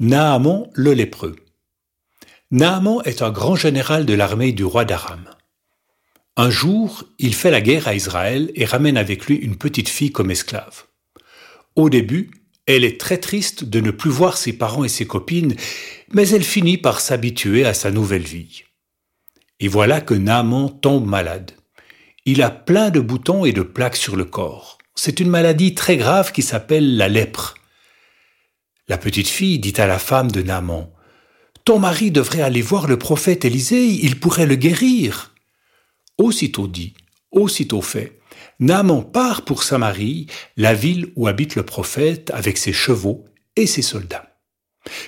[0.00, 1.36] Naaman le lépreux.
[2.50, 5.24] Naaman est un grand général de l'armée du roi d'Aram.
[6.36, 10.10] Un jour, il fait la guerre à Israël et ramène avec lui une petite fille
[10.10, 10.84] comme esclave.
[11.76, 12.30] Au début,
[12.66, 15.54] elle est très triste de ne plus voir ses parents et ses copines,
[16.12, 18.64] mais elle finit par s'habituer à sa nouvelle vie.
[19.60, 21.52] Et voilà que Naaman tombe malade.
[22.24, 24.78] Il a plein de boutons et de plaques sur le corps.
[24.94, 27.54] C'est une maladie très grave qui s'appelle la lèpre.
[28.88, 30.90] La petite fille dit à la femme de Naaman,
[31.64, 35.34] Ton mari devrait aller voir le prophète Élisée, il pourrait le guérir.
[36.18, 36.94] Aussitôt dit,
[37.30, 38.20] aussitôt fait,
[38.58, 43.24] Naaman part pour Samarie, la ville où habite le prophète avec ses chevaux
[43.54, 44.36] et ses soldats.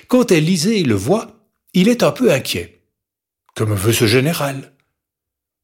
[0.07, 2.81] Quand Élisée le voit, il est un peu inquiet.
[3.55, 4.73] Que me veut ce général?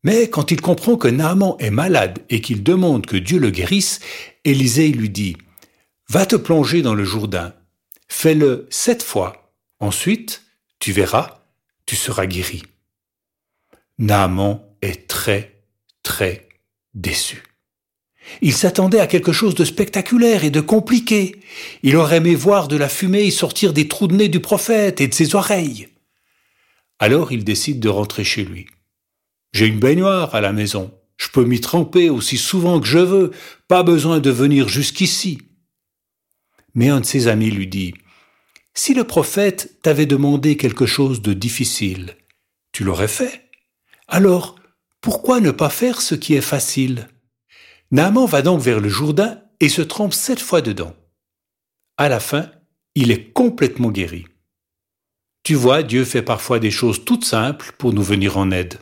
[0.03, 3.99] Mais quand il comprend que Naaman est malade et qu'il demande que Dieu le guérisse,
[4.43, 5.37] Élisée lui dit
[6.09, 7.53] Va te plonger dans le Jourdain
[8.13, 9.55] Fais-le sept fois.
[9.79, 10.43] Ensuite,
[10.79, 11.39] tu verras,
[11.85, 12.61] tu seras guéri.
[13.99, 15.63] Naaman est très,
[16.03, 16.49] très
[16.93, 17.41] déçu.
[18.41, 21.37] Il s'attendait à quelque chose de spectaculaire et de compliqué.
[21.83, 25.07] Il aurait aimé voir de la fumée sortir des trous de nez du prophète et
[25.07, 25.87] de ses oreilles.
[26.99, 28.67] Alors il décide de rentrer chez lui.
[29.53, 30.93] J'ai une baignoire à la maison.
[31.15, 33.31] Je peux m'y tremper aussi souvent que je veux.
[33.69, 35.39] Pas besoin de venir jusqu'ici.
[36.73, 37.93] Mais un de ses amis lui dit,
[38.73, 42.15] Si le prophète t'avait demandé quelque chose de difficile,
[42.71, 43.49] tu l'aurais fait.
[44.07, 44.55] Alors,
[45.01, 47.07] pourquoi ne pas faire ce qui est facile?
[47.91, 50.95] Naaman va donc vers le Jourdain et se trempe sept fois dedans.
[51.97, 52.51] À la fin,
[52.95, 54.25] il est complètement guéri.
[55.43, 58.79] Tu vois, Dieu fait parfois des choses toutes simples pour nous venir en aide.